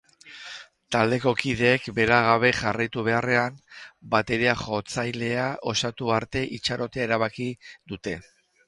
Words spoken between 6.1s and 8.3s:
arte itxarotea erabaki dute.